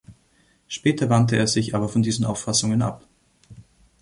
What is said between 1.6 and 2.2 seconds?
aber von